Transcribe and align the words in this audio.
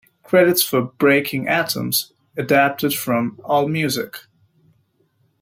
Credits 0.23 0.63
for 0.63 0.81
"Breaking 0.81 1.47
Atoms" 1.47 2.11
adapted 2.35 2.91
from 2.91 3.39
Allmusic. 3.45 4.21